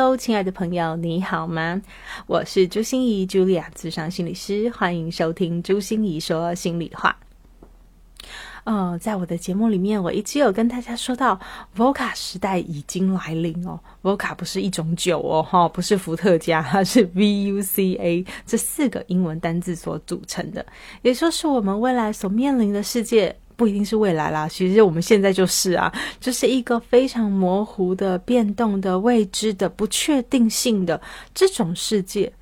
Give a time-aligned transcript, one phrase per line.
[0.00, 1.82] Hello，亲爱的朋友，你好吗？
[2.26, 7.14] 我是朱心怡，Julia，智商心理师，欢迎收听朱心怡说心里话。
[8.64, 11.38] 呃，在我的节目里面，我一直有跟大家说到
[11.76, 13.78] ，Vodka 时代已经来临哦。
[14.02, 20.64] Vodka 不是一种酒哦，哈，不是伏特加， 它是 V U C A 这四个英文单字所组成的，
[21.02, 23.36] 也就是我们未来所面临的世界。
[23.60, 30.98] 不一定是未来啦，其实我们现在就是啊，就是一个非常模糊的、变动的、未知的、不确定性的
[31.34, 32.32] 这种世界。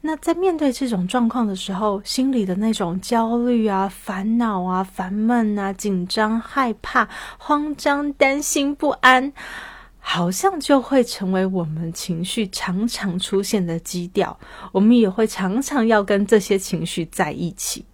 [0.00, 9.32] 那在面对这种状况的时候，心里的那种焦虑啊、烦恼啊、烦闷啊、紧张、害怕、慌张、担心、不安，
[10.00, 14.36] 好像就会成为我们情绪常常出现的基调。
[14.72, 17.84] 我们也会常常要跟这些情绪在一起。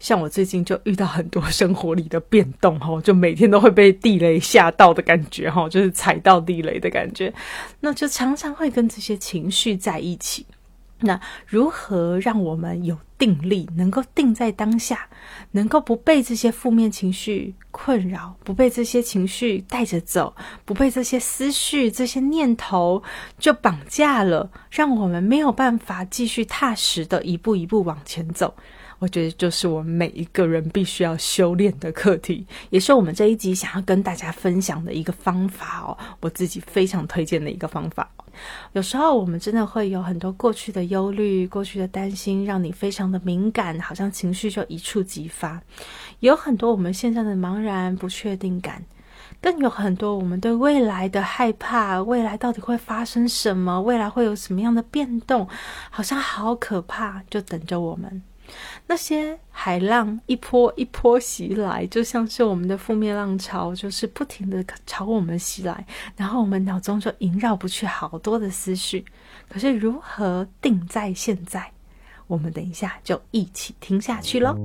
[0.00, 7.32] 像我最近就遇到很多生活里的变动哈，就每天都会被地雷吓到的感觉哈，就是踩到地雷的感觉，
[7.80, 10.46] 那就常常会跟这些情绪在一起。
[11.02, 15.08] 那如何让我们有定力，能够定在当下，
[15.52, 20.34] 能够不被这些负面情绪困扰，不被这些情绪带着走，
[20.66, 23.02] 不被这些思绪、这些念头
[23.38, 28.54] 就绑架了，让我们没有办法继续踏实的一步一步往前走？
[29.00, 35.96] 我觉得就是我们每一个人必须要修炼的课题，也是我们这一集想要跟大家分享的一个方法哦。
[36.20, 38.08] 我自己非常推荐的一个方法。
[38.72, 45.60] 有时候我们真的会有很多过去的忧虑、过去的担心，让你非常的敏感，好像情绪就一触即发。
[46.20, 48.84] 有很多我们现在的茫然、不确定感，
[49.40, 53.80] 更有很多我们对未来的害怕，未来到底会发生什么？
[53.80, 55.48] 未来会有什么样的变动？
[55.88, 58.22] 好像好可怕，就等着我们。
[58.90, 65.86] 那些海浪一波一波袭来，就像是我们的负面浪潮，就是不停的朝我们袭来，
[66.16, 69.04] 然后我们脑中就萦绕不去好多的思绪。
[69.48, 71.70] 可是如何定在现在？
[72.26, 74.56] 我们等一下就一起听下去喽。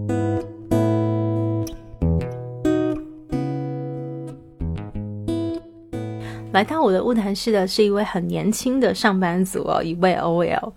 [6.55, 10.71] 来到我的物谈室的是一位很年轻的上班族哦，一位 OL。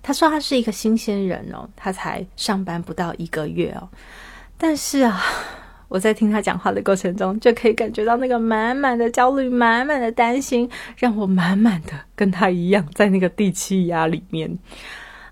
[0.00, 3.88] 他说他是一个新鲜人哦，他才上班不到一个月哦，
[4.56, 5.20] 但是啊，
[5.88, 14.56] 我在听他讲话的过程中，就可以感觉到那个满满的焦虑、满满的担心，让我满满的跟他一样在那个地气压里面。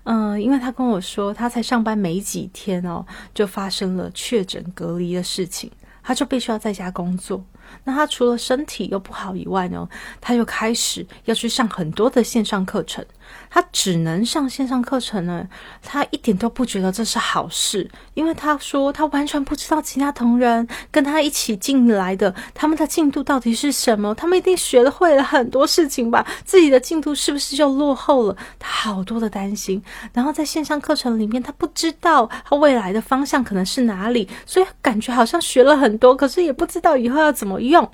[0.03, 5.71] 嗯，因为他跟我说，他才上班没几天哦，就发生了确诊隔离的事情，
[6.03, 7.41] 他就必须要在家工作。
[7.83, 9.87] 那他除了身体又不好以外呢，
[10.21, 13.05] 他又开始要去上很多的线上课程。
[13.53, 15.47] 他只能上线上课程呢，
[15.83, 28.35] 他一点都不觉得这是好事，因为他说他完全不知道其他同仁跟他一起进来的他们的进度到底是什么，他们一定学了会了很多事情吧，自己的进度是不是就落后了？
[28.57, 29.79] 他好多的担心，
[30.13, 37.87] 然后在线上课程里面，他不知道他未来的方向可能是哪里，所以感觉好像学了很多，可是也不知道以后要怎么用。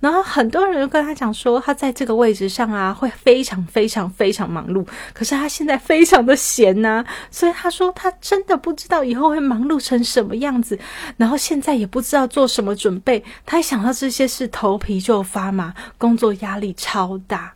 [0.00, 4.84] 然后很多人跟他讲说，他在这个位置上啊，会非常非常非常忙碌。
[5.12, 10.78] 可是他现在非常的闲呐，所以他说他真的不知道以后会忙碌成什么样子，
[11.16, 13.22] 然后现在也不知道做什么准备。
[13.44, 17.52] 他一想到这些事，头皮就发麻，工作压力超大。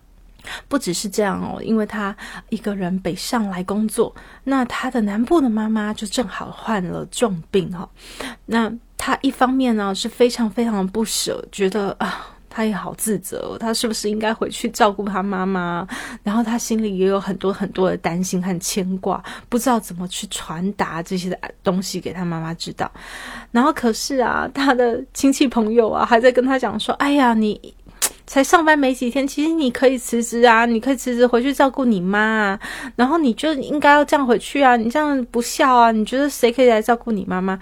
[0.66, 2.16] 不只是这样哦，因为他
[2.48, 7.86] 一个人北上来工作，那他的南部的妈妈就正好患了重病哈。
[8.46, 12.28] 那他一方面呢是非常非常的不舍，觉得啊。
[12.58, 15.86] 他也好自责，他是不是应该回去照顾他妈妈？
[16.24, 22.90] 然后他心里也有很多很多的担心和牵挂，不知道怎么去传达这些的东西给他妈妈知道。
[23.52, 27.72] 然后可是啊，他的亲戚朋友啊，还在跟他讲说：“哎呀，你
[28.26, 32.60] 才上班没几天，其实你可以辞职啊，你可以辞职回去照顾你妈啊。
[32.96, 35.92] 然后你就应该要这样回去啊，你这样不孝啊！
[35.92, 37.56] 你觉得谁可以来照顾你妈妈？”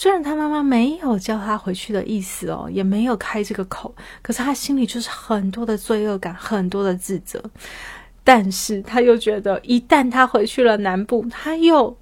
[0.00, 3.92] 虽然他妈妈没有叫他回去的意思哦，也没有开这个口，
[4.22, 7.42] 可是他心里就是很多的罪恶感，很多的自责。
[8.22, 11.96] 但是他又觉得，一旦他回去了南部，他又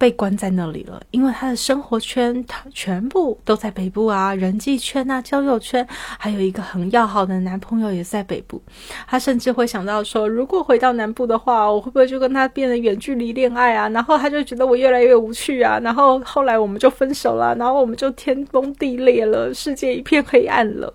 [0.00, 5.86] 被关在那里了，因为他的生活圈他全部都在北部啊，人际圈啊，交友圈，
[6.18, 8.62] 还有一个很要好的男朋友也在北部。
[9.06, 13.90] 他甚至会想到说，如果回到南部的话，我会不会就跟他变得远距离恋爱啊？
[13.90, 15.78] 然后他就觉得我越来越无趣啊。
[15.80, 20.94] 然后后来我们就分手了，然后我们就天崩地裂了，世界一片黑暗了。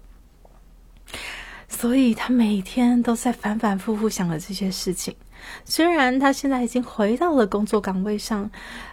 [1.69, 5.13] 所以他每天都在反反复复想着这些事情。
[5.63, 8.49] 虽然他现在已经回到了工作岗位上，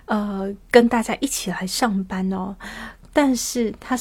[0.07, 2.57] 呃，跟大家一起来上班哦，
[3.13, 3.97] 但是他。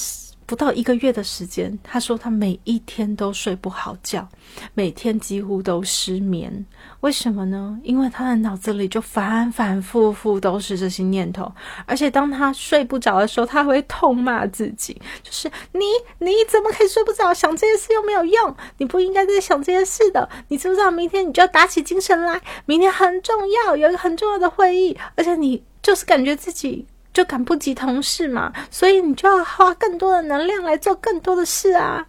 [0.51, 4.27] 不到一个月的时间，他说他每一天都睡不好觉，
[4.73, 6.65] 每天几乎都失眠。
[6.99, 7.79] 为什么呢？
[7.83, 11.49] 因为他的脑子里就反反复复都是这些念头，
[11.85, 15.85] 而且当他睡不着的时候，他会痛骂自己，就是你
[16.19, 17.33] 你怎么可以睡不着？
[17.33, 20.27] 想这些事又没有用，你不应该在想这些事的。
[20.49, 22.41] 你知不知道明天你就要打起精神来？
[22.65, 26.85] 明天很重要，有一个很重要的会议，而且你就是感觉自己。
[27.13, 32.07] 就赶不及同事嘛，所以你就要花更多的能量来做更多的事啊。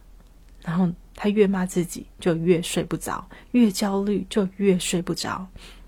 [0.62, 5.46] 然后他越骂自己，就越睡不着；越焦虑，就越睡不着。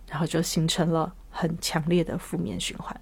[0.08, 3.00] 然后就形成了很强烈的负面循环。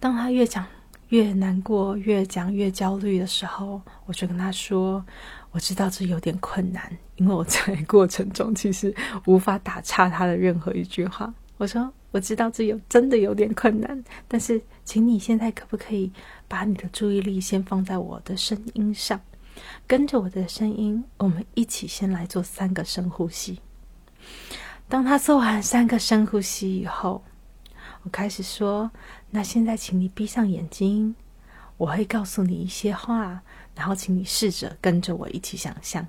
[0.00, 0.66] 当他越讲
[1.10, 5.04] 越难过，越讲越焦虑的时候，我就跟他说
[5.52, 8.92] ：“我知道这有点困难，因为我在过程中其实
[9.26, 11.32] 无法打岔他的任何一句话。”
[11.62, 11.92] 我说。
[12.10, 16.12] 我知道这有真的有点困难，但是，请你现在可不可以
[16.46, 19.18] 把你的注意力先放在我的声音上，
[19.86, 23.60] 跟着我的声音，我们一起先来做三个深呼吸。
[24.90, 27.24] 当他做完三个深呼吸以后，
[28.02, 28.90] 我开始说
[29.30, 31.14] ：“那现在，请你闭上眼睛，
[31.78, 33.40] 我会告诉你一些话，
[33.74, 36.06] 然后请你试着跟着我一起想象。”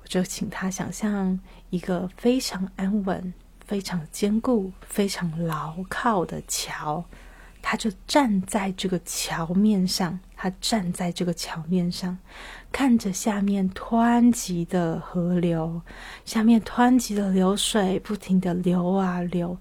[0.00, 1.38] 我就请他想象
[1.68, 3.34] 一个非常安稳。
[3.70, 7.04] 非常坚固、非常牢靠的桥，
[7.62, 10.18] 他就站在这个桥面上。
[10.34, 12.18] 他站在这个桥面上，
[12.72, 15.80] 看着下面湍急的河流，
[16.24, 19.56] 下面湍急的流水不停的流啊流。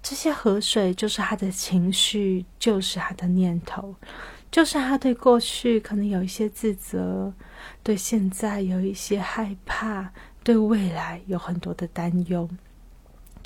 [0.00, 3.92] 这些河水就是他的情绪，就是他的念头，
[4.52, 7.32] 就是他对过去可能有一些自责，
[7.82, 10.12] 对现在有一些害怕，
[10.44, 12.48] 对未来有很多的担忧。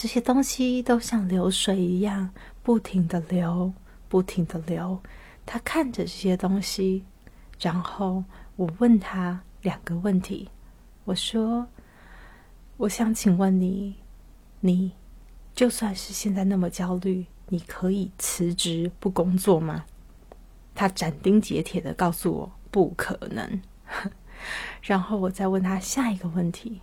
[0.02, 2.28] 这些东西都像流水一样，
[2.64, 3.72] 不停的流，
[4.08, 5.00] 不停的流。
[5.46, 7.04] 他看着这些东西，
[7.60, 8.25] 然后
[8.56, 10.49] 我问他两个问题。
[11.04, 11.69] 我说
[12.78, 13.94] ：“我想请问你，
[14.58, 14.90] 你
[15.54, 19.84] 就算是现在那么焦虑，你可以辞职不工作吗？”
[20.75, 23.62] 他斩钉截铁的告诉我：“不可能。
[24.82, 26.81] ”然后我再问他下一个问题。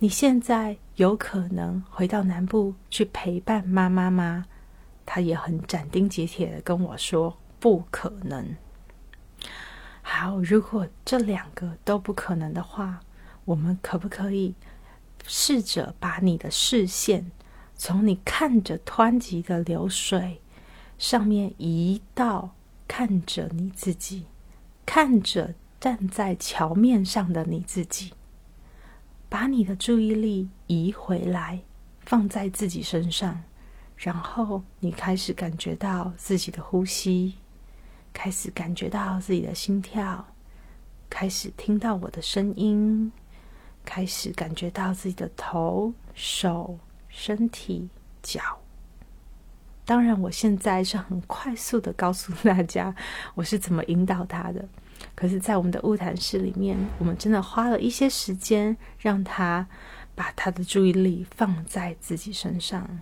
[0.00, 4.46] 你现在有可能回到南部去陪伴妈妈吗？
[5.04, 8.54] 他也很斩钉截铁的跟我说不可能。
[10.02, 13.00] 好，如果这两个都不可能的话，
[13.44, 14.54] 我们可不可以
[15.26, 17.32] 试着把你的视线
[17.74, 20.40] 从你看着湍急的流水
[20.96, 22.54] 上面移到
[22.86, 24.26] 看着你自己，
[24.86, 28.12] 看着站在桥面上的你自己？
[29.28, 31.60] 把你的注意力移回来，
[32.00, 33.42] 放在自己身上，
[33.96, 37.34] 然后你开始感觉到自己的呼吸，
[38.12, 40.26] 开始感觉到自己的心跳，
[41.10, 43.12] 开始听到我的声音，
[43.84, 46.78] 开始感觉到自己的头、手、
[47.08, 47.88] 身体、
[48.22, 48.40] 脚。
[49.84, 52.94] 当然，我现在是很快速的告诉大家
[53.34, 54.66] 我是怎么引导他的。
[55.18, 59.66] 可是，在我们的物谈室里面，我们真的花了一些时间，让他
[60.14, 63.00] 把他的注意力放在自己身上，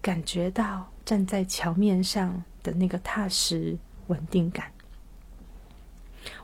[0.00, 4.72] 感觉到站在桥面上的那个踏实稳定感。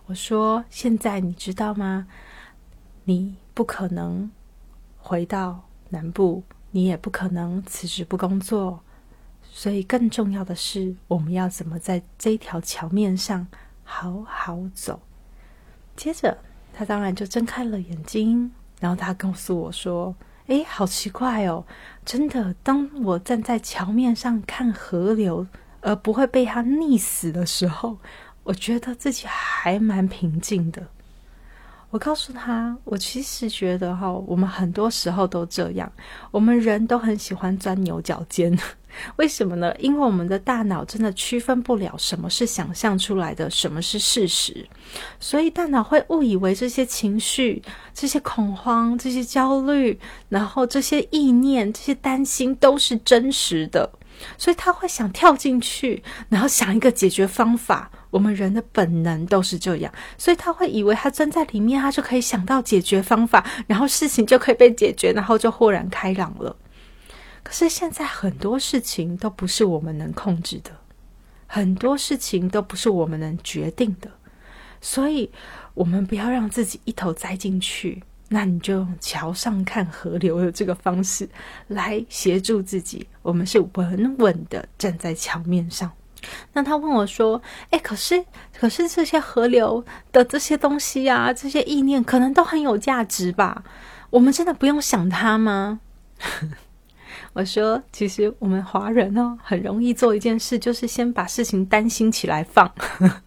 [0.04, 2.06] 我说：“现在你知道吗？
[3.04, 4.30] 你不可能
[4.99, 6.42] 回到南部，
[6.73, 8.80] 你也不可能辞职不工作，
[9.42, 13.47] 所以更重要的是，我们要怎么在这条桥面上？”
[13.86, 15.00] 好好走。
[15.96, 16.36] 接着，
[16.74, 18.50] 他当然就睁开了眼睛，
[18.80, 20.14] 然后他告诉我说
[20.48, 21.64] ：“哎，好奇怪哦，
[22.04, 25.46] 真的，当我站在桥面上看河流，
[25.80, 27.96] 而不会被它溺死的时候，
[28.42, 30.88] 我觉得自己还蛮平静的。”
[31.90, 35.90] 我告诉他：“我其实觉得哈，我们很多时候都这样，
[36.30, 38.58] 我们人都很喜欢钻牛角尖。
[39.16, 39.74] 为什么呢？
[39.78, 44.66] 因为我们的大脑真的区分不了什么是想象出来的，什么是事实，
[45.20, 47.62] 所以大脑会误以为这些情绪、
[47.94, 49.98] 这些恐慌、这些焦虑，
[50.28, 53.90] 然后这些意念、这些担心都是真实的，
[54.38, 57.90] 所以他会想跳进去，然后想一个解决方法。
[58.10, 66.56] 我们人的本能都是这样，所以他会以为他钻在里面，他就可以想到解决方法，然后事情就可以被解决，然后就豁然开朗了。
[67.46, 70.72] 可是现在很多事情都不是我们能控制的，
[71.46, 74.10] 很多事情都不是我们能决定的，
[74.80, 75.30] 所以
[75.72, 78.02] 我们不要让自己一头栽进去。
[78.28, 81.28] 那你就用桥上看河流的这个方式
[81.68, 85.88] 来协助自己，我们是稳稳的站在桥面上。
[86.52, 88.24] 那他问我说：“哎，可是
[88.58, 93.62] 可是这些河流的这些东西啊，这些意念可能都很有价值吧？
[94.10, 95.78] 我们真的不用想它吗？”
[97.36, 102.72] 我说，其实我们华人哦，很容易做一件事，就是先把事情担心起来放，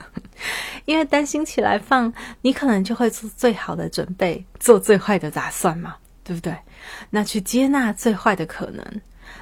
[0.86, 2.12] 因为担心起来放，
[2.42, 6.58] 你可能就会做最好的准备，做最坏的打算嘛，对不对？
[7.12, 8.84] 那去接纳最坏的可能，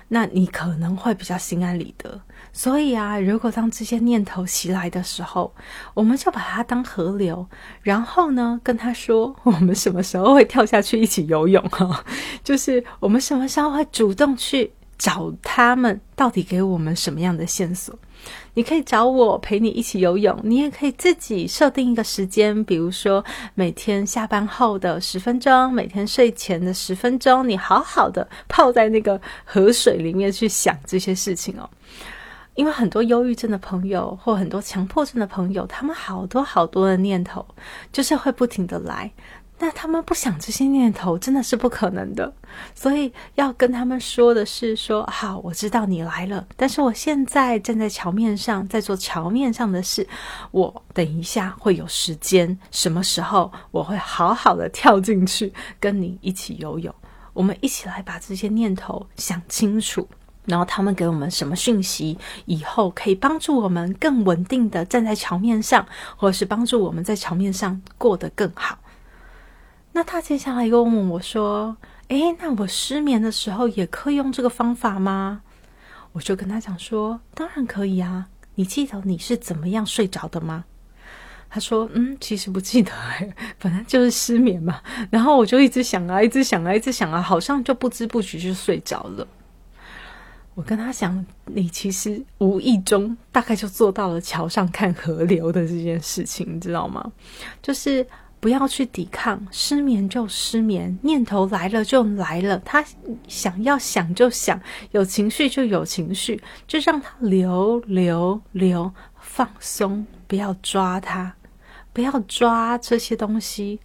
[0.09, 2.19] 那你可能会比较心安理得。
[2.57, 5.53] 所以啊，如果当这些念头袭来的时候，
[5.93, 7.47] 我们就把它当河流，
[7.83, 12.03] 然后呢，跟他说我们什么时候会跳下去一起游泳哈，
[12.43, 17.93] 就是我们什么时候会主动去找他们，到底给我们什么样的线索？
[18.55, 23.23] 你可以找我陪你一起游泳，你也可以自己设定一个时间，比如说
[23.53, 31.69] 每天下班后的十分钟，每天睡前的十分钟，你好好的泡在那个河水里面去想这些事情哦。
[32.57, 37.45] 因为很多忧郁症的朋友，或很多强迫症的朋友，他们好多好多的念头，
[37.93, 39.11] 就是会不停的来。
[39.59, 42.33] 那他们不想这些念头，真的是不可能的。
[42.73, 50.07] 所以要跟他们说的是：说好，我知道你来了，但是我现在站在桥面上，在做桥面上的事。
[50.49, 56.93] 我等一下会有时间，什么时候我会好好的跳进去，跟你一起游泳。
[57.33, 60.07] 我们一起来把这些念头想清楚。
[60.47, 65.85] 然后他们给我们什么讯息，以后可以帮助我们更稳定的站在桥面上，
[66.15, 68.79] 或者是帮助我们在桥面上过得更好。
[69.91, 71.77] 那他接下来又问我说
[72.09, 75.41] ：“诶，那我失眠的时候也可以用这个方法吗？”
[76.13, 78.27] 我就跟他讲说：“当然可以啊！
[78.55, 80.65] 你记得你是怎么样睡着的吗？”
[81.49, 82.91] 他说：“嗯，其实不记得，
[83.59, 89.27] 反正就是失眠嘛。”然后我就一直想啊，一直想啊，一直想啊，好像就不知不觉就睡着了。
[90.57, 97.11] 我跟他讲，你其实无意中大概就做到了桥上看河流的这件事情，你知道吗？
[97.61, 98.03] 就是
[98.39, 102.83] 不要去抵抗，失眠就失眠，念头来了就来了，他
[103.27, 104.59] 想要想就想，
[104.89, 111.35] 有情绪就有情绪，就让它流流流，放松，不要抓它，
[111.93, 113.79] 不要抓这些东西。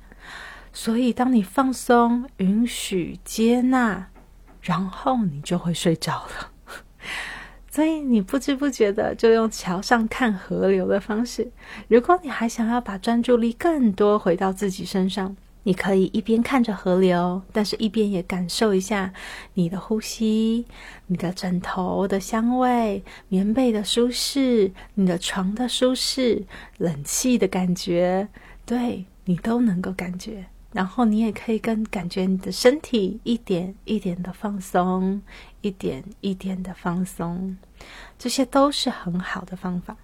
[0.72, 4.08] 所以，当你放松、允许、接纳，
[4.62, 6.51] 然后你就会睡着了。
[7.70, 11.50] 所以你不知不觉的就用桥上看河流的方式。
[11.88, 19.12] 如果你还想要把专注力更多回到自己身上，你可以一边看着河流，但是一边也感受一下
[19.54, 20.66] 你的呼吸、
[21.06, 26.44] 你的枕头的香味、棉被的舒适、你的床的舒适、
[26.78, 28.28] 冷气的感觉，
[28.66, 30.46] 对你都能够感觉。
[30.72, 35.20] 然后你也可以跟感觉你的身体一点一点的放松，
[35.60, 37.56] 一点一点的放松，
[38.18, 39.96] 这些都是很好的方法。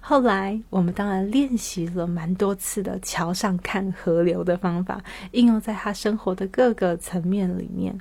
[0.00, 5.00] 后来我们当然练习了蛮多次的桥上看河流的方法，
[5.32, 7.96] 应用在他生活的各个层面里面。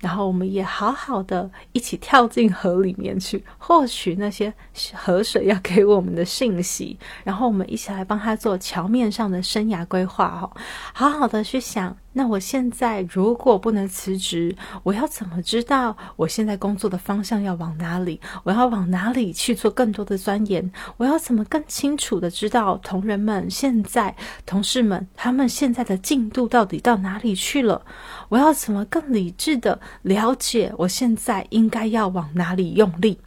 [0.00, 4.52] 然后我们也好好的一起跳进河里面去，获取那些
[4.94, 6.98] 河水要给我们的信息。
[7.22, 10.50] 然后我们一起来帮他做桥面上的生涯规划哦，
[10.92, 11.96] 好好的去想。
[12.16, 18.20] 那我现在如果不能辞职，我要怎么知道我现在工作的方向要往哪里？
[18.44, 20.70] 我要往哪里去做更多的钻研？
[20.96, 24.14] 我要怎么更清楚的知道同仁们现在、
[24.46, 27.82] 同事们他们现在的进度到底到哪里去了？
[28.28, 33.18] 我要怎么更理智的了解我现在应该要往哪里用力？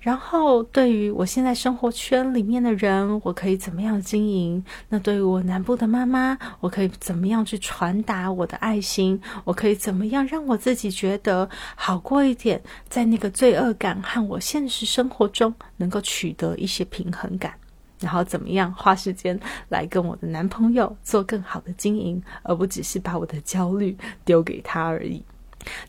[0.00, 4.64] 然后，对于我现在生活圈里面的人，我可以怎么样经营？
[4.88, 9.20] 那对于我南部的妈妈，我可以怎么样去传达我的爱心？
[9.44, 12.62] 我可以怎么样让我自己觉得好过一点？
[12.88, 17.52] 在那个罪恶感和我现实生活中能够取得一些平衡感，
[17.98, 19.38] 然后怎么样花时间
[19.68, 25.22] 来跟我的男朋友做更好的经营，而不只是把我的焦虑丢给他而已。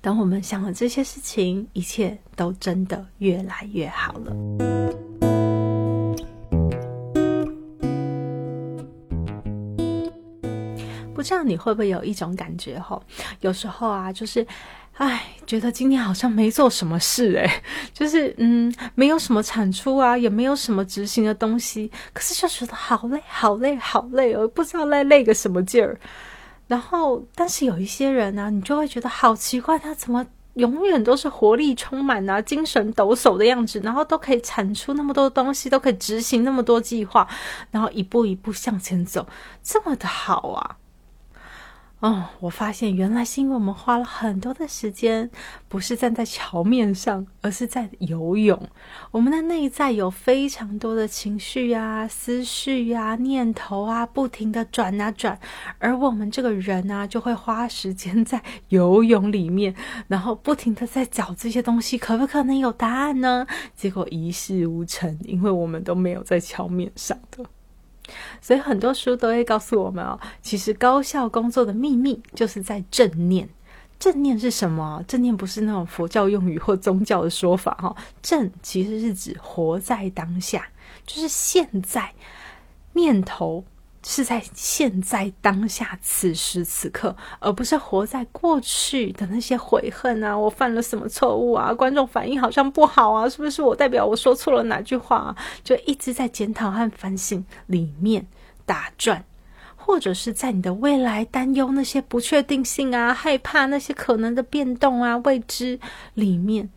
[0.02, 4.34] 当我们想了这些事情，一切都真的越来越好了。
[11.14, 12.80] 不知道你会不会有一种感觉？
[12.80, 13.02] 哈，
[13.42, 14.48] 有时候啊，就是，
[14.94, 17.62] 哎，觉得今天好像没做什么事，哎，
[17.94, 26.00] 就是嗯，没有什么产出啊，也没有什么执行的东西，可是就觉得好累，好累，好累哦，不知道累累个什么劲儿。
[26.70, 37.28] 然后，但是有一些人呢，你就会觉得好奇怪，他怎么永远都是活力充满啊，精神抖擞的样子，然后都可以产出那么多东西，都可以执行那么多计划，
[37.72, 39.28] 然后一步一步向前走，
[39.64, 40.78] 这么的好啊。
[42.00, 45.29] 哦，我发现原来是因为我们花了很多的时间，
[45.68, 48.58] 不是站在桥面上，而是在游泳。
[49.12, 55.38] 我们的内在有非常多的情绪啊、思绪啊、念头啊，不停的转啊转，
[55.77, 59.75] 而我们这个人啊，就会花时间在游泳里面，
[60.08, 63.46] 然后不停的在找这些东西，可不可能有答案呢？
[63.75, 67.44] 结果一事无成，因为我们都没有在桥面上的。
[68.42, 73.48] 所以很多书都会告诉我们哦，其实高效工作的秘密就是在正念。
[74.00, 75.04] 正念是什么？
[75.08, 77.96] 正念不是那种佛教用语或宗教的说法哈。
[78.22, 80.70] 正其实是指活在当下，
[81.06, 82.13] 就是现在
[82.94, 83.63] 念头。
[84.01, 90.38] 是在现在当下此时此刻，而不是活在过去的那些悔恨啊！
[90.38, 91.74] 我犯了什么错误啊？
[91.74, 93.27] 观众反应好像不好啊！
[93.27, 95.18] 是不是我代表我说错了哪句话？
[95.18, 95.36] 啊？
[95.63, 98.25] 就一直在检讨和反省里面
[98.65, 99.25] 打转，
[99.75, 105.77] 或者是在你的未来担忧那些不确定性啊、害怕那些可能的变动啊、未知
[106.13, 106.70] 里面，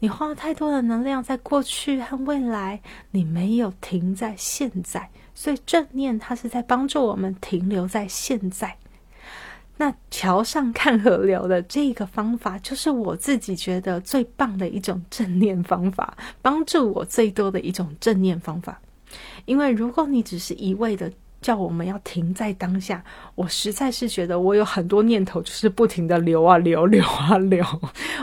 [0.00, 2.82] 你花了太多的能量在过去和未来，
[3.12, 5.08] 你没有停在现在。
[5.40, 8.76] 所以正念它是在帮助我们停留在现在。
[9.76, 18.80] 那桥上看河流的这个方法，就是我自己觉得最棒的一种正念方法， 帮助我最多的一种正念方法。
[19.44, 21.08] 因为如果你只是一味的。
[21.40, 23.00] 叫我们要停在当下，
[23.36, 27.64] 我实在是觉得我有很多念头，就是不停的流啊流，流啊流，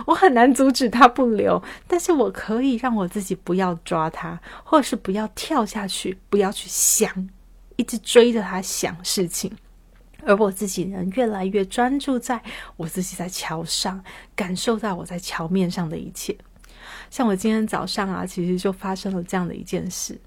[0.06, 7.30] 我很难阻止它不流，但是我可以让我自己不要抓它，或者是不要跳下去，不要去想，
[7.76, 9.52] 一直追着它想事情，
[10.24, 12.42] 而我自己能越来越专注在
[12.78, 14.04] 我自己在桥上，
[14.36, 16.36] 感受到我在桥面上的一切。
[17.10, 20.20] 像我今天早上啊，其实就发生了这样的一件事。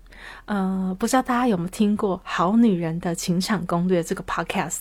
[0.46, 4.80] 呃，不知道大家有没有听过《好女人的情场攻略》这个 podcast？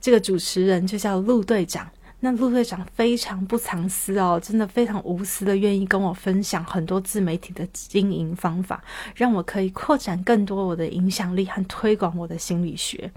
[0.00, 1.88] 这个主持人就叫陆队长。
[2.20, 8.82] 那陆队长非常不藏私哦，真的非常无私的，愿意跟我分享很多自媒体的经营方法，
[9.14, 13.10] 让我可以扩展更多我的影响力和推广我的心理学。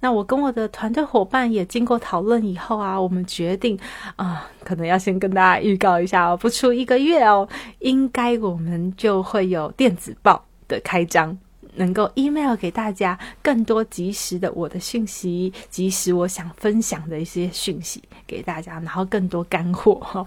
[0.00, 3.78] 那我跟我的团队伙伴也经过讨论以后啊，我们决定
[4.16, 7.48] 啊，可能要先跟大家预告一下哦，不出一个月哦，
[7.80, 10.44] 应该我们就会有电子报。
[10.68, 11.38] 的开张，
[11.78, 20.26] 能够 email 给大家更多及时的我的讯息，及时我想分享的一些讯息给大家，然后更多干货 哈。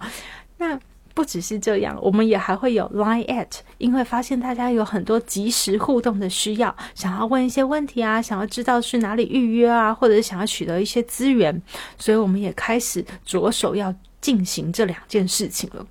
[0.57, 0.79] 那
[1.13, 11.61] 不只是这样，我们也还会有 line at，因为发现大家有很多及时互动的需要，想要问一些问题啊，想要知道去哪里预约啊，或者是想要取得一些资源，
[11.97, 15.85] 所以我们也开始着手要进行这两件事情了。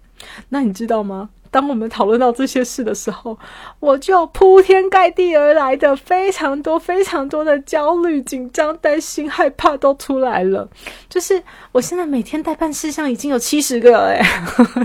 [0.49, 1.29] 那你知道吗？
[1.51, 3.39] 当我们讨论到这些事的时候，
[3.81, 10.69] 我就铺天盖地而来的非常多、非常多的焦虑、紧张、担心、害怕都出来了。
[11.09, 14.21] 就是我现在每天代办事项已经有七十个哎，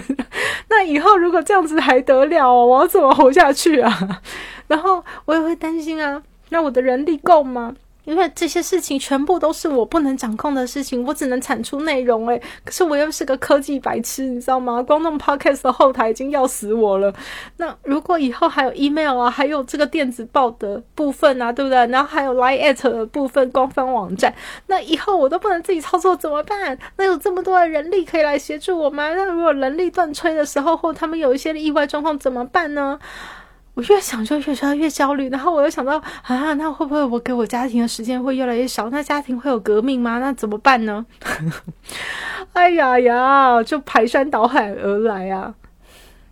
[0.69, 2.51] 那以后如果这样子还得了？
[2.51, 4.21] 我要怎么活下去啊？
[4.67, 7.75] 然后我也会担心啊，那我的人力够吗？
[8.05, 12.27] 因为这些事情全部都是我不能掌控的事情，我只能产出内容。
[12.29, 14.81] 诶，可是我又是个科技白痴，你知道吗？
[14.81, 17.13] 光弄 podcast 的后台已经要死我了。
[17.57, 21.77] 那如果以后还有 email 啊，还有这个电子报的部分啊，对不对？
[21.87, 24.33] 然后还有 line at 的部分，官方网站，
[24.67, 26.77] 那以后我都不能自己操作怎么办？
[26.97, 29.13] 那有这么多的人力可以来协助我吗？
[29.13, 32.99] 那如果人力断炊的时候，或他们有一些意外状况怎么办呢？
[33.75, 38.89] 我越想就越觉得越焦虑，然后我又想到啊，那会不会我给我家庭的时间会越来越少？
[38.89, 40.17] 那家庭会有革命吗？
[40.19, 41.05] 那怎么办呢？
[42.53, 45.53] 哎呀呀，就排山倒海而来啊！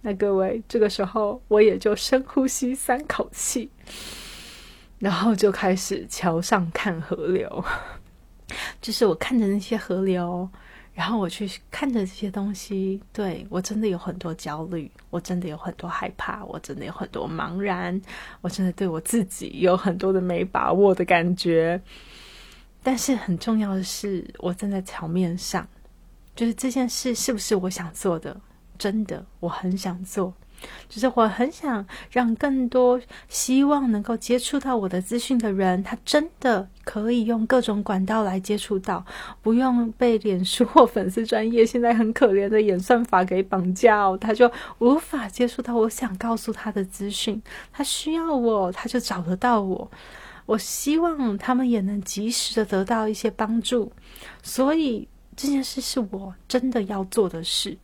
[0.02, 3.70] 那各位，这个时候我也就深呼吸三口气，
[5.00, 7.66] 然后就开始桥上看河流，
[8.82, 10.50] 就是我看着那些河流。
[10.94, 18.00] 然后我去看着这些东西，对我真的有很多焦虑，我真的有很多害怕，我真的有很多茫然，
[18.42, 21.82] 我真的对我自己有很多的没把握的感觉。
[22.84, 25.68] 但是很重要的是，我站在桥面上，
[26.36, 28.40] 就是这件事是不是我想做的？
[28.78, 30.34] 真的，我很想做。
[30.88, 39.06] 就是我很想让更多希望能够接触到我的资讯的人，他真的可以用各种管道来接触到，
[39.42, 47.42] 不用被脸书或粉丝专业 现在很可怜的演算法给绑架哦，他就无法接触到我想告诉他的资讯。
[47.72, 49.92] 他需要我，他就找得到我。
[50.46, 53.92] 我希望他们也能及时的得到一些帮助，
[54.42, 57.78] 所以这件事是我真的要做的事。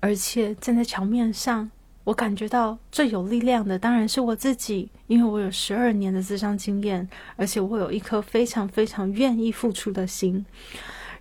[0.00, 1.70] 而且站在桥面上，
[2.06, 10.46] 我感觉到最有力量的当然是我自己，因为我有十二年的智商经验，而且我有一颗非常非常愿意付出的心。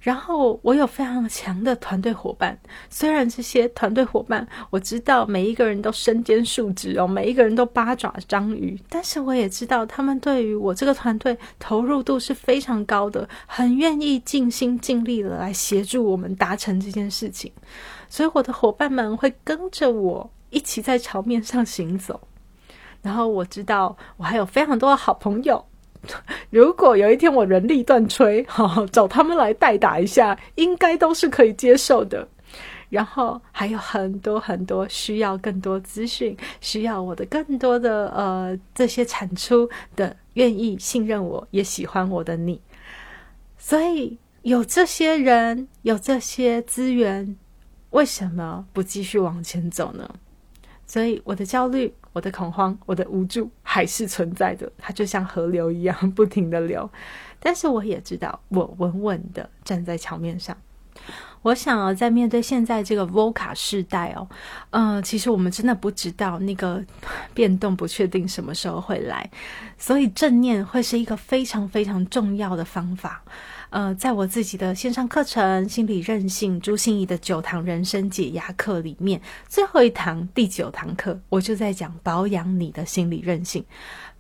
[0.02, 2.56] 然后我有非常强的团队伙伴，
[2.92, 17.52] 虽然这些团队伙伴我知道每一个人都身兼数职哦，每一个人都八爪章鱼，但是我也知道他们对于我这个团队投入度是非常高的，很愿意尽心尽力的来协助我们达成这件事情。
[18.08, 22.22] 所以我的伙伴们会跟着我一起在桥面上行走，
[23.02, 25.66] 然后我知道我还有非常多的好朋友。
[26.50, 32.26] 如果有一天我人力断炊， 哈，找他们来代打一下，应该都是可以接受的。
[32.90, 42.62] 然后还有很多很多需要更多资讯、需要我的更多的呃这些产出的，愿意信任我也喜欢我的你。
[43.58, 47.36] 所以有这些人，有这些资源。
[47.92, 50.10] 为什么不继续往前走呢？
[50.88, 56.90] 所以我的焦虑、我的恐慌、我的无助还是存在的，它就像河流一样不停的流。
[57.40, 60.56] 但是我也知道，我稳稳的站在桥面上。
[61.42, 64.28] 我想啊，在面对现在这个 VOCA 时代哦，
[64.72, 66.84] 嗯，其实我们真的不知道那个
[67.36, 69.30] 变动不确定什么时候会来，
[69.78, 73.22] 所以正念会是一个非常非常重要的方法。
[73.70, 83.66] 呃，在我自己的线上课程《心理韧性》朱心怡的九堂人生解压课里面，最后一堂第九堂课，我就在讲保养你的心理韧性。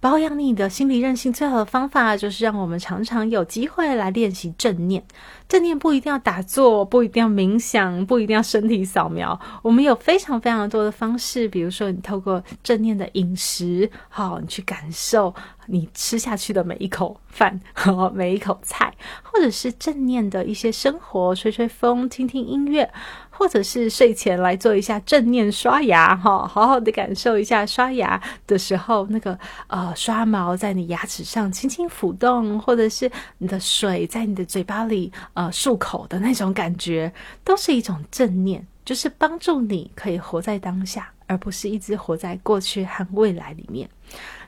[0.05, 5.03] 保养你的心理韧性最好的方法，就是让我们常常有机会来练习正念。
[5.49, 9.39] 正念不一定要打坐，不一定要冥想，不一定要身体扫描。
[9.63, 15.33] 我们有非常非常多的方式，比如说你透过正念的饮食，好，你去感受
[15.65, 22.91] 你吃下去的每一口饭，和 每一口菜，或者是正念的一些生活，吹吹风，听听音乐。
[23.37, 37.11] 或者是睡前来做一下正念刷牙，哈，好好的感受一下刷牙的时候那个呃刷毛在你牙齿上轻轻抚动，或者是你的水在你的嘴巴里呃漱口的那种感觉，
[37.43, 43.89] 都是一种正念，就是帮助你可以活在当下，而不是一直活在过去和未来里面。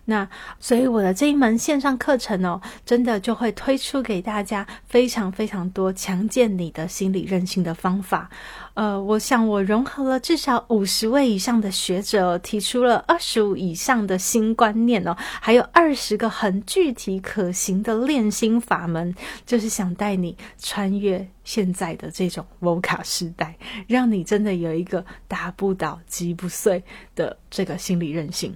[0.09, 8.29] 那所以我的这一门线上课程哦，真的就会推出给大家非常非常多强健你的心理韧性的方法。
[8.73, 19.13] 呃，我想我融合了至少五十位以上的学者，提出了二十五以上的新观念哦，还有二十个很具体可行的练心法门，
[19.45, 26.81] 就是想带你穿越现在的这种 VOCA 时代，让你真的有一个打不倒、击不碎
[27.13, 28.55] 的这个心理韧性。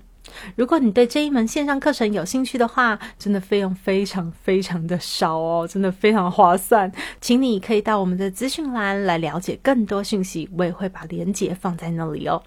[0.55, 12.41] 如果你对这一门线上课程有兴趣的话，真的费用非常非常的少哦，真的非常划算，请你可以到我们的资讯栏来了解更多讯息，我也会把链接放在那里哦。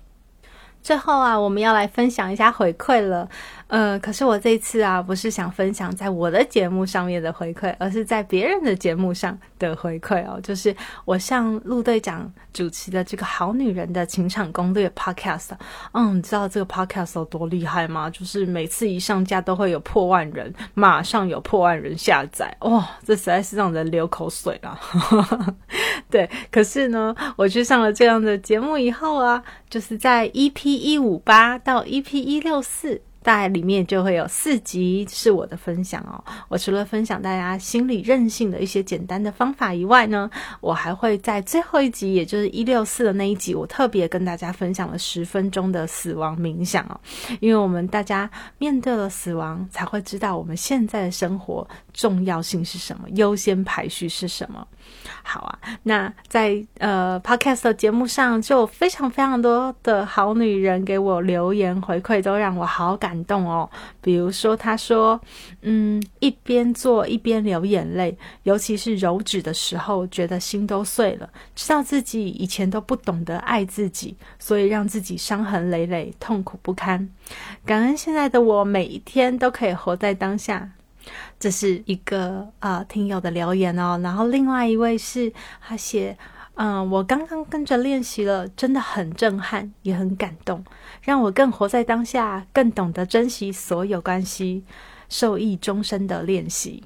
[0.83, 3.27] 最后啊，我们要来分享一下回馈了。
[3.75, 10.39] 呃，可是我这次啊，不是想分享在我的节目上面的回馈，而是在别人的节目上的回馈哦。
[10.41, 10.73] 就是
[11.05, 15.51] 我向陆队长主持的这个好女人的情场攻略 Podcast。
[15.93, 18.09] 嗯，你知道这个 Podcast 有多厉害吗？
[18.11, 22.57] 就是每次一上架都会有破万人，马上有破万人下载。
[22.61, 24.79] 哇，这实在是让人流口水啊！
[26.09, 33.03] 对，可是呢，我去上了这样的节目以后啊，就是在 EP 一五八到 EP 一六四。
[33.25, 36.23] 大概里面就会有四集是我的分享哦。
[36.49, 47.01] 我除了分享大家心理韧性的一些简单的方法以外呢，我还会在最后一集，也就是一六四的那一集，我特别跟大家分享了十分钟的死亡冥想哦。
[47.41, 54.67] 因为我们大家面对了死亡，才会知道我们现在的生活重要性是什么，优先排序是什么。
[55.23, 63.15] 好啊，那在呃 podcast 的节目上，就非常非常多的好女人给我留言回馈，都让我好感。
[63.25, 63.71] 动哦，
[64.03, 65.19] 比如说，他说
[65.63, 71.31] ：“嗯，一边做一边流眼泪，尤其是揉纸的时候，觉得心都碎了。
[71.55, 77.09] 知道自己以前都不懂得爱自己，所以让自己伤痕累累，痛苦不堪。
[77.65, 80.71] 感恩现在的我，每一天都可以活在当下。”
[81.39, 84.01] 这是一个啊听友的留言哦。
[84.03, 86.17] 然后另外一位是他写。
[86.57, 90.65] 嗯，我刚刚跟着练习了，真的很震撼，也很感动，
[91.03, 94.63] 让我更活在当下，更懂得珍惜所有关系，
[95.09, 96.85] 受益终身的练习。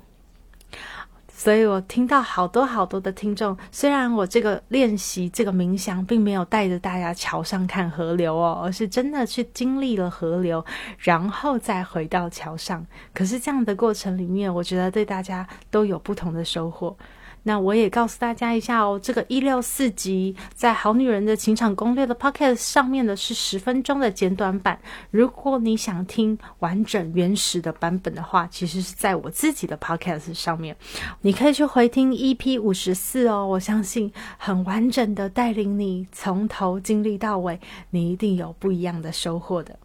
[1.39, 10.65] 所以我听到好多好多的听众，虽然我这个练习这个冥想，并没有带着大家桥上看河流哦，而是真的去经历了河流，
[10.99, 12.85] 然后再回到桥上。
[13.15, 16.97] 可是这样的过程里面，我觉得对大家都有不同的收获。
[17.45, 24.79] 那我也告诉大家一下哦，这个一六四集在《好女人的情场攻略》的 Podcast 上面的是十分钟的简短版。
[25.11, 30.77] 如果你想听完整原始的版本的话，其实是在我自己的 Podcast 上面，
[31.23, 33.47] 你可以去回听 EP 五十四哦。
[33.47, 37.59] 我相信很完整的带领你从头经历到尾，
[37.91, 39.79] 你一定有不一样的收获的。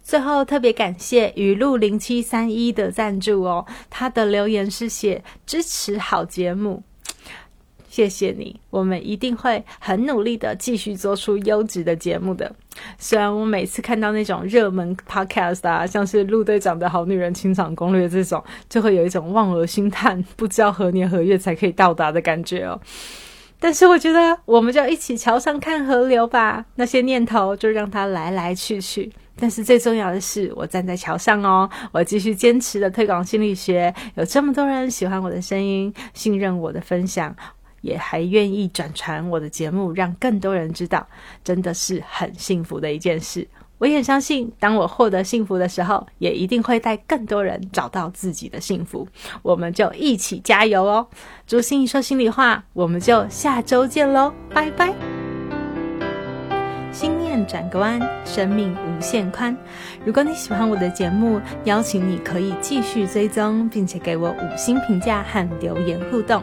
[0.00, 6.82] 最后特别感谢雨露零七三一的赞助哦，他的留言是写支持好节目。
[7.88, 12.54] 谢谢你，我们一定会很努力的继续做出优质的节目的。
[12.98, 22.78] 虽然我每次看到那种热门 podcast 啊，像是陆队长的好女人清场攻略这种，就会有一种望而兴叹，不知道何年何月才可以到达的感觉哦。
[23.58, 29.10] 但是我觉得，我们就一起桥上看河流吧，那些念头就让它来来去去。
[29.40, 37.34] 但是最重要的是，我站在桥上哦，我继续坚持的推广心理学，有这么多人喜欢我的声音，信任我的分享。
[37.80, 41.06] 也还愿意转传我的节目，让更多人知道，
[41.42, 43.46] 真的是很幸福的一件事。
[43.78, 49.06] 我也相信，当我获得幸福的时候，也一定会带更多人找到自己的幸福。
[49.40, 51.06] 我们就一起加油哦！
[51.46, 54.92] 祝心怡说心里话，我们就下周见喽，拜拜！
[56.90, 59.56] 心念转个弯，生命无限宽。
[60.04, 66.42] 如果你喜欢我的节目，邀请你可以继续追踪，并且给我五星评价和留言互动。